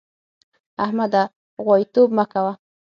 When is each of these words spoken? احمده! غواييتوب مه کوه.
احمده! 0.85 1.23
غواييتوب 1.63 2.09
مه 2.17 2.25
کوه. 2.31 2.53